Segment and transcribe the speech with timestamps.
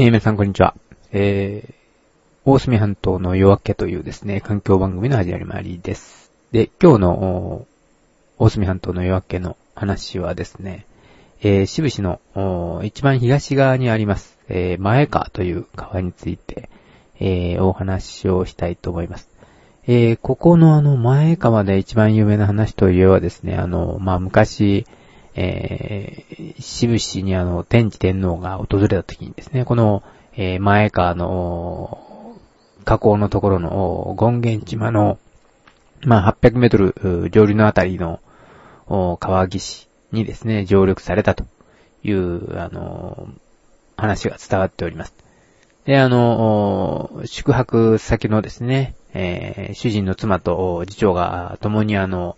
[0.00, 0.76] えー、皆さんこんにちは。
[1.10, 1.74] えー、
[2.44, 6.30] 大隅半島の夜明けというですね、環境番組の始まりです。
[6.52, 7.66] で、今日の
[8.38, 10.86] 大隅半島の夜明けの話はですね、
[11.42, 12.20] えー、渋市の
[12.84, 16.68] 一番東側にあります、えー、前川という川について、
[17.18, 19.28] えー、お話をしたいと思います。
[19.88, 24.86] えー、ここのあの前川で一番有名な話といえばですね、あの、まあ、昔、
[25.40, 30.02] えー、渋市にあの、天智天皇が訪れた時にですね、この、
[30.36, 32.36] えー、前川の、
[32.84, 35.16] 河口のところの、権現島の、
[36.04, 38.18] まあ、800メートル上流のあたりの、
[39.20, 41.44] 川岸にですね、上陸されたと
[42.02, 43.28] いう、あの、
[43.96, 45.14] 話が伝わっております。
[45.84, 52.36] で、あの、宿泊先のですね、えー、主人の妻と次長が共にあの、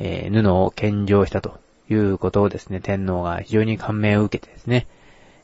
[0.00, 1.60] えー、布を献上したと
[1.90, 4.86] いうことをですね、天皇が非常に感銘を受けてですね、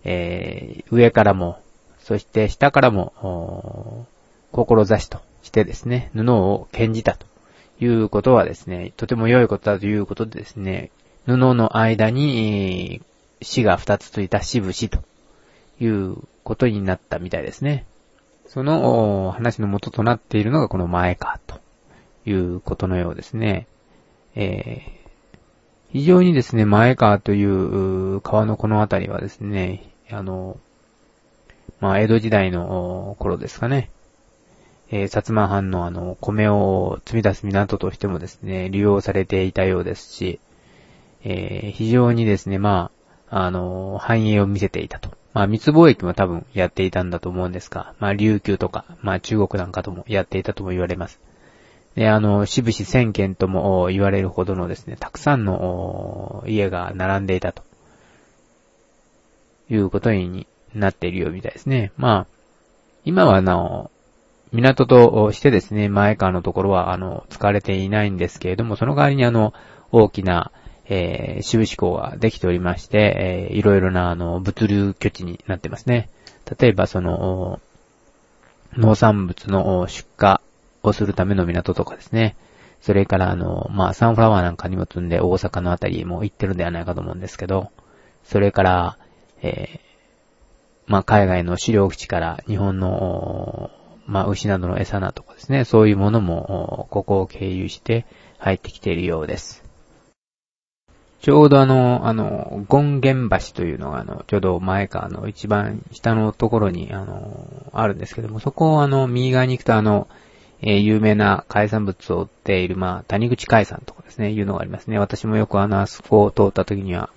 [0.05, 1.61] えー、上からも、
[1.99, 4.07] そして下からも、
[4.53, 7.27] 志としてですね、布を献じたと
[7.81, 10.91] いうことはですね、とても良いことだということでですね、
[11.27, 13.03] 布の間に、
[13.43, 15.01] 死が二つついた死節と
[15.81, 17.85] いうことになったみたいですね。
[18.47, 21.61] その話の元となっているのがこの前かと
[22.25, 23.67] いうことのようですね。
[24.37, 25.06] えー
[25.93, 30.59] 非常にですね、前川という川のこの辺りはですね、あの、
[31.81, 33.91] まあ、江戸時代の頃ですかね、
[34.91, 40.41] えー、薩摩藩のあの、米を積み出す港としてもですね、利用されていたようですし、
[41.25, 42.91] えー、非常にですね、ま
[43.31, 45.11] あ、あの、繁栄を見せていたと。
[45.35, 51.21] まあ、密貿易も多分やっていたんだと思うんですが、まあ、琉球とか、まあ、中国なんかともやっていたとも言われます。
[51.97, 57.63] で、あの、しぶし千軒とも言われるほどのですね、たくさんの家が並んでいたと。
[59.69, 61.93] いうことになっているようみたいですね。
[61.97, 62.27] まあ、
[63.05, 63.91] 今はあの、
[64.53, 69.55] 港としてですね、前川のところは、あの、使われていないんですけれども、その代わりにあの、
[69.91, 70.53] 大きな、
[70.89, 76.09] えー、渋志港ができておりまして、えー、いろいろな、あの、物流拠地になってますね。
[76.59, 77.61] 例えば、その、
[78.77, 80.39] 農産物の出荷
[80.91, 82.37] をするための港とかですね。
[82.81, 87.71] それからあの、まあ、サンフラワーなんかにも積んで大阪のあたりも行ってるんではないかと思うんですけど、
[88.25, 88.99] それから、
[89.43, 89.87] えー、
[90.87, 93.71] まあ、海外の飼料基地から日本の、
[94.07, 98.07] まあ、牛などの餌なとかですね、そういうものも、ここを経由して
[98.39, 99.65] 入ってきているようです。
[101.21, 110.07] ちょうどあの、あの、権現橋というのがあの、ちょうど前かあの、一番下のところにあの、あるんですけども、そこをあの、右側に行くとあの、
[110.63, 114.99] え、有名な海産物を売っている、まあ、谷口海産とかですね、いうのがありますね。
[114.99, 117.11] 私もよくあの、あそこを通った時には、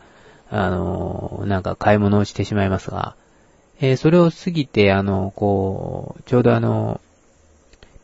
[0.51, 3.15] あの、なんか買い物をしてしまいますが、
[3.81, 6.99] え、それを過ぎて、あの、こう、ちょうどあの、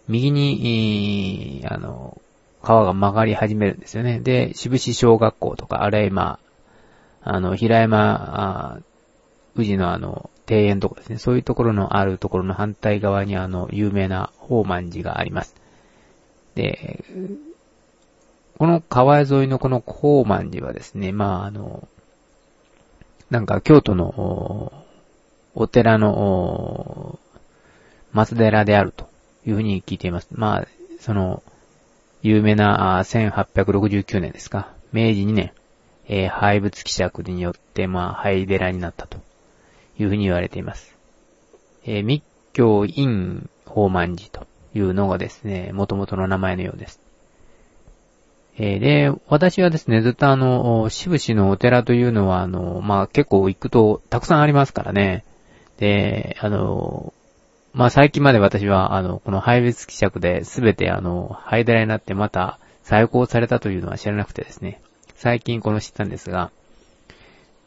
[0.07, 2.21] 右に、あの、
[2.61, 4.19] 川が曲がり始めるんですよね。
[4.19, 6.39] で、渋市小学校とか、あるいは今、
[7.23, 8.79] あの、平山、あ
[9.55, 15.55] 宇治のあの、庭園とかですね、そういうところのあるところの反対側にあの、有名な宝満寺があります。
[16.55, 17.03] で、
[18.57, 21.87] この川沿いのこの宝満寺はですね、まああの、
[23.29, 24.71] なんか京都の
[25.55, 27.19] お寺の
[28.13, 29.09] 松寺であると
[29.45, 30.27] いうふうに聞いています。
[30.31, 30.67] まあ、
[30.99, 31.43] その、
[32.21, 35.51] 有名な1869年ですか、明治2年、
[36.07, 39.19] えー、廃仏希釈によって、まあ、廃寺になったと
[39.97, 40.95] いうふうに言われています。
[41.85, 42.23] えー、密
[42.53, 46.99] 教院宝満寺というのがですね、元々の名前のようです。
[48.57, 55.25] えー、で、私はですね、ずっとあの、渋市のお寺というのは、あの、まあ、結構行くとたくさんありますからね。
[55.77, 57.13] で、あの、
[57.73, 64.81] まあ、最近まで私は、あの、この廃別希釈で全てあの、廃寺になってまた再興されたというのは知らなくてですね、
[65.15, 66.51] 最近この知ったんですが、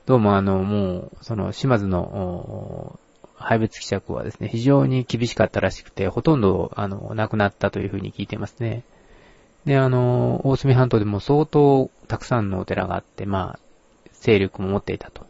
[0.09, 2.99] どうもあの、もう、その、島津の、
[3.35, 8.85] 廃物希釈はですね、非常に厳しかったらしくて、ほとんど、あの、亡くなったというふうに聞いてますね。
[9.67, 15.27] で、あの、大隅半島でも相当たくさんのお寺があって、まあ、勢力も持っていたと。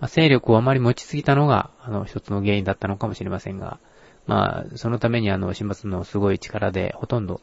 [0.00, 3.78] まあ、勢力をあまり持ちすぎたのが、あの、一つの原因だったのかもしれませんが、
[4.26, 7.40] まあ、そのためにあの、島津のすごい力で、ほとんど、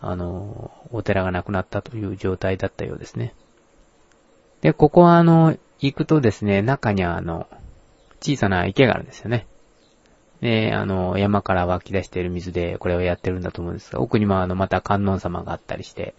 [0.00, 3.34] あの、お寺がなくなったという状態だったようですね。
[4.62, 7.46] で、ここはあの、行くとですね、中にあの、
[8.20, 9.46] 小さな池があるんですよね。
[10.40, 16.14] で、あの、山から湧き出している水でこれをやってるんだと思うんですが、奥にもあの、また観音様があったりして、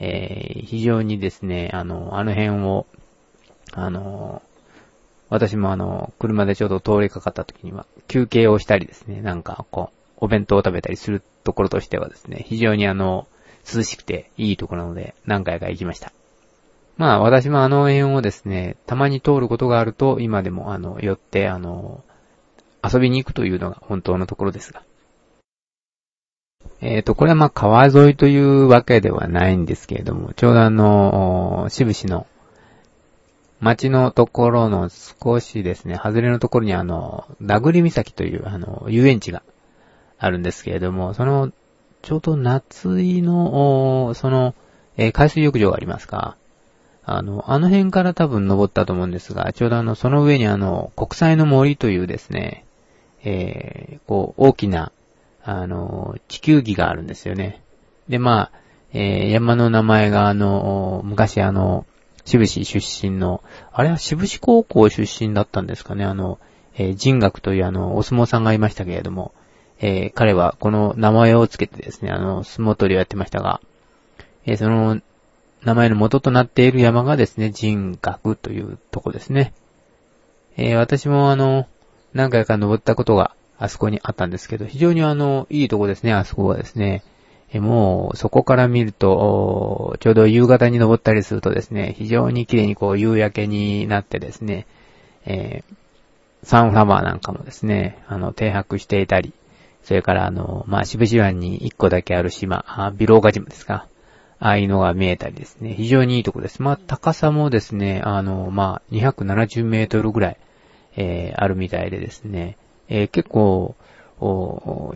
[0.00, 2.86] えー、非常にですね、あの、あの辺を、
[3.72, 4.42] あの、
[5.30, 13.26] 私もあの、車でちょうど通りかかった時には、休憩をしたりですね、なんかこう、お弁当を食べたりするところとしてはですね、非常にあの、
[13.72, 16.12] 涼しくていいところなので、何回か行きました。
[16.96, 22.04] まあ、私もあの辺をですね、たまに通ることがあると、今でもあの、寄って、あの、
[22.82, 24.82] 遊びに行くというのが本当のところですが。
[26.80, 32.26] えっ、ー、と、これはまあ川沿いというわけではないんですけれども、ちょうどあの、しぶしの
[33.60, 39.42] 街のところの少しですね、外れのところにあの、ダグリ岬というあの、遊園地が
[40.18, 41.50] あるんですけれども、その、
[42.02, 44.54] ちょうど夏井の、その、
[44.98, 46.36] えー、海水浴場がありますか。
[47.06, 52.64] あの、あの辺から多分登ったと思うんですが、ちょうどあの、その上にあの、国際の森というですね、
[53.24, 54.92] えー、こう、大きな、
[55.42, 57.62] あの、地球儀があるんですよね。
[58.08, 58.52] で、まあ、
[58.92, 61.84] えー、山の名前があの、昔あの、
[62.24, 62.80] 渋市出
[63.10, 63.42] 身の、
[63.72, 66.38] あれは渋市高校出身だったんですかね、あの、
[66.76, 69.32] えー、人学というあの、お相撲さんがいましたけれども、
[69.80, 73.60] えー、彼はこの名前をつけてですね、あの、相撲取りをやってましたが、
[74.46, 75.00] えー、その、
[75.64, 79.54] 名前の元となっている山がですね、人学というとこですね。
[80.56, 81.66] えー、私もあの、
[82.12, 87.02] 何回か登ったことがあそこにあったんですけど、非常にあの、いいとこですね、あそこはですね。
[87.50, 94.66] えもう、そこから見ると、ちょうど夕方に登ったりするとですね、非常に綺麗にこう夕焼けになってですね、
[95.24, 95.74] えー、
[96.42, 99.32] サンフラワーなんかもですね、あの、停泊していたり、
[99.82, 103.86] それからあの、まあ、渋々湾に一個だけある島、あビローガ島ですか。
[104.40, 106.62] ああいうのが見えたりですね、非常にいいとこです。
[106.62, 110.36] まあ、高さもですね、あの、まあ、270メートルぐらい、
[110.96, 112.56] えー、あるみたいでですね、
[112.88, 113.74] えー、結構、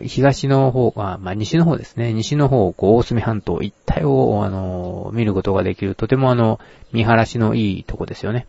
[0.01, 2.13] 東の方が、まあ、西の方ですね。
[2.13, 6.59] 西の方、こう、大隅半島一帯を、あの、見ることができる、とてもあの、
[6.93, 8.47] 見晴らしのいいとこですよね。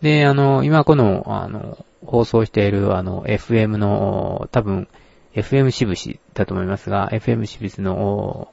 [0.00, 4.88] で、あの、今この、あの、放送している、あの、FM の、多分、
[5.34, 8.48] FM しぶしだと思いますが、FM しぶしの、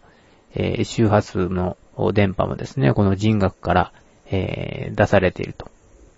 [0.55, 1.77] え、周波数の
[2.13, 3.91] 電波もですね、この人学から、
[4.31, 5.69] え、出されていると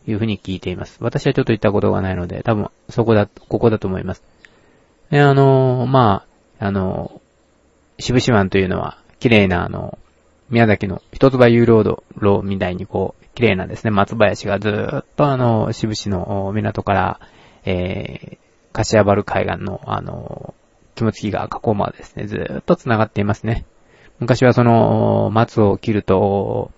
[0.08, 0.98] いうふうに聞いています。
[1.02, 4.24] 私はちょっと行ったことがないので、多分、そこだ、ここだと思います。
[5.10, 6.26] で、あの、ま
[6.60, 7.22] あ、あの、
[8.00, 9.98] 渋々湾というのは、綺麗なあの、
[10.50, 17.20] 宮崎の一つ葉有料道路みたいにこう、綺麗なですね、松林がずーっとあの、渋々の港から、
[17.64, 18.38] えー、
[18.74, 20.54] 柏原海岸のあの、
[20.96, 23.66] 気持ちが河口までですね、ずーっと繋がっていますね。
[24.22, 26.72] 昔はその、松を切ると、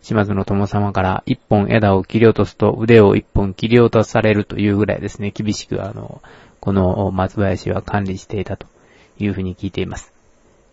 [0.00, 6.22] 島津の友様から一本枝を切り落とすと腕を一本切り落とされるというぐらいですね、厳しくあの、
[6.58, 8.66] この松林は管理していたと
[9.18, 10.14] いうふうに聞いています。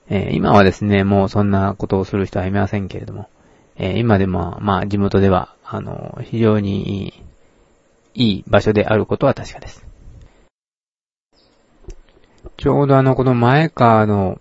[0.08, 3.28] えー、今はですね、もうそんなことをする人はいませんけれども、
[3.76, 7.14] えー、今でも、まあ、地元では、あの、非常にいい、
[8.14, 9.86] いい場所であることは確かです。
[12.56, 14.40] ちょうどあの、この前川の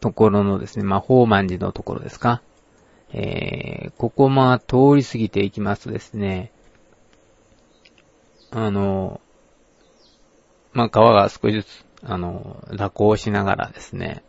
[0.00, 2.42] ところのですね、まあ、宝満寺のところですか。
[3.12, 6.52] えー、ここま、通り過ぎていきますとですね、
[8.50, 9.20] あの、
[10.72, 14.22] まあ、川が少しずつ、あの、蛇行しながらですね、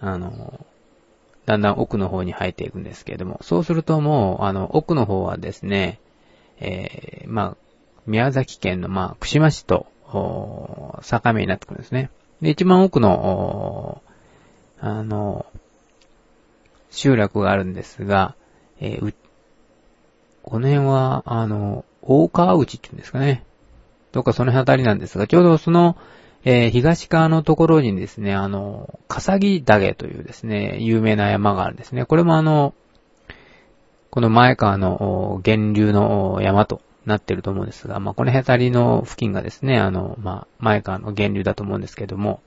[0.00, 0.66] あの、
[1.46, 6.00] だんだん奥の方に入っていくんですけれども、そうするともう、あの、奥の方はですね、
[6.58, 7.56] えー、まあ、
[8.06, 12.10] 宮崎県の、まあ、串間市と、境目になってくるんですね。
[12.40, 13.08] で、一番奥の、
[14.84, 15.46] あの、
[16.90, 18.34] 集落があるんですが、
[18.80, 19.14] えー、
[20.42, 23.44] この辺は、あの、大川内って言うんですかね。
[24.10, 25.96] どっかその辺あたりなんですが、ちょうどその、
[26.44, 32.04] えー、東側のところにですね、あの、笠木岳というですね、有名な山があるんですね。
[32.04, 32.74] これもあの、
[34.10, 42.42] この前川の源流の山となってると思うんですが、まあ、この辺あたりの付近がですね、あの、まあ、前川の源流だと思うんですけども、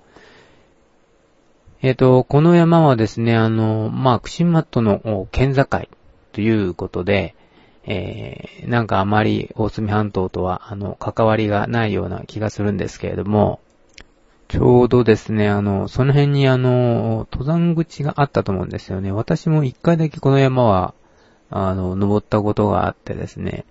[1.82, 5.66] えっ、ー、と、この山はですね、あの、まあ、串間との県境
[6.32, 7.36] ということで、
[7.88, 13.60] えー、なんかあまり大隅半島とは、あの、関わりがないような気がするんですけれども、
[14.48, 19.12] ちょうどですね、あの、その辺にあの、登山口があったと思うんですよね。
[19.12, 20.94] 私も一回だけこの山は、
[21.50, 23.66] あの、登ったことがあってですね、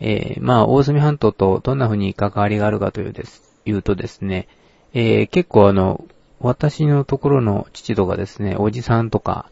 [0.00, 4.48] えー、まあ、大隅半島とどんな風に関わりがあるかというです、言うとですね、
[4.92, 6.04] えー、結構あの、
[6.40, 9.50] 私のところの父とかですね、おじさんとか、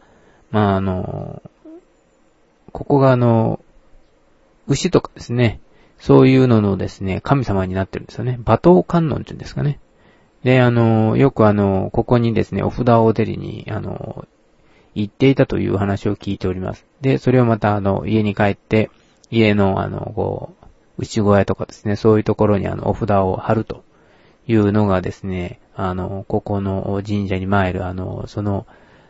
[0.51, 1.41] まあ、あの、
[2.71, 3.59] ここがあの、
[4.67, 5.59] 牛とかですね、
[5.99, 8.39] そういうののですね、神様になってるんですよね。
[8.45, 9.79] 馬頭観音っていうんですかね。
[10.43, 14.27] で、あの、よくあの、ここにですね、お札をお手に、あの、
[14.93, 16.85] 行っていたという話を聞いております。
[17.01, 18.91] で、それをまたあの、家に帰って、
[19.31, 20.65] 家のあの、こう、
[20.99, 23.83] 内小屋とかですね、そういうところにあの、お札を貼ると
[24.47, 28.65] いうのがですね、あの、ここの神社に参る、あの、その、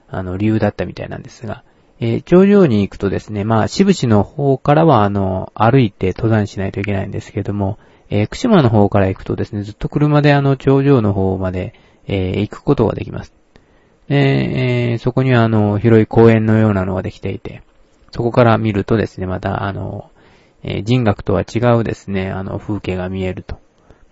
[0.07, 1.63] あの、理由だったみたいなんですが、
[1.99, 7.77] えー、頂上に行くとですね、まあ、渋市の方からは、あの、歩いて登山しないといけないんですけれども、
[8.09, 11.73] えー、串間の方から行くとですね、ずっと車であの、頂上の方まで、
[12.07, 13.33] えー、行くことができます。
[14.09, 17.63] えー、そこにはあの、広い公園のようなのができていて、
[18.11, 20.11] そこから見るとですね、またあの、
[20.61, 23.62] えー、人学とは違うですね、あの、風景が見えると。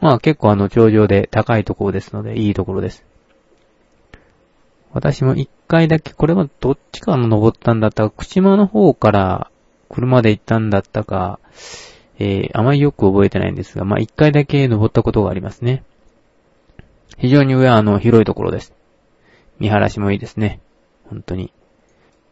[0.01, 3.05] まあ結構あの、頂上で高いところですので、いいところです。
[4.93, 9.51] 私も一回だけ、これはどっちかの登ったんだったか、口間の方から
[9.89, 11.39] 車で行ったんだったか、
[12.17, 15.83] えー、あまりよく覚えてないんですが、まあ、一回だけ登ったことがありますね。
[17.17, 18.73] 非常に上はあの、広いところです。
[19.59, 20.59] 見晴らしもいいですね。
[21.09, 21.53] 本当に。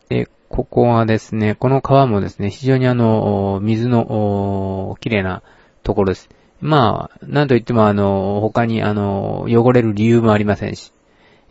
[0.10, 5.44] で、ここはですね、この川もですね、非常にあの、水の、綺麗な
[5.84, 6.30] ところです。
[6.62, 10.92] まあ、なんといってもあの、他にあの、汚れる理由もありませんし、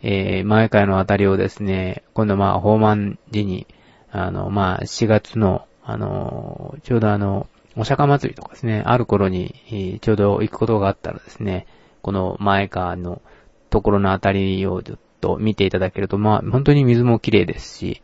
[0.01, 3.67] えー、前回のあたりをですね、今度まあ、訪問時に、
[4.11, 11.65] あの、まあ、4月の、あの、ちょうどあの、お釈迦祭りとかですね、ある頃に、ちょうど行くことがあったらですね、
[12.01, 13.21] この前川の
[13.69, 18.01] ところのあたりをちょっと見ていただけると、まあ、本当に水も綺麗ですし、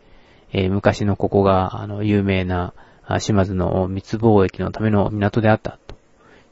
[0.51, 2.73] えー、昔のここが、あの、有名な、
[3.19, 5.77] 島津の密貿易のための港であった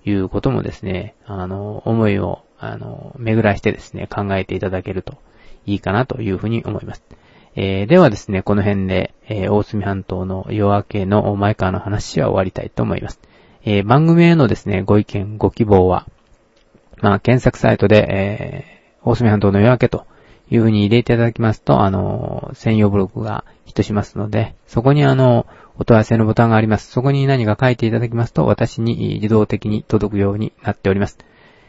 [0.06, 5.18] いうこともですね、あの、思いを、あの、巡らしてですね、考えていただけると
[5.66, 7.04] いいかなというふうに思います。
[7.56, 13.20] えー、ではですね、この辺で、えー、大隅半島の夜明けの前川の話は終わりたいと思います。
[13.64, 16.08] えー、番組へのですね、ご意見、ご希望は、
[17.02, 20.06] まあ、検索サイトで、えー、大隅半島の夜明けと
[20.50, 25.46] いうふうに入れていただきますと、あの、専用ブログがヒットしますので、そこにあの、
[25.78, 26.92] お問い合わせのボタンがあります。
[26.92, 31.18] そこに何か書いていただきますと、私に自動的に届くようになっております。